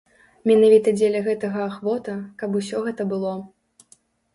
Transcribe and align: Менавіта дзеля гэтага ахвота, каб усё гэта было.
Менавіта 0.51 0.93
дзеля 0.97 1.21
гэтага 1.29 1.59
ахвота, 1.69 2.19
каб 2.43 2.49
усё 2.65 2.77
гэта 2.91 3.11
было. 3.17 3.41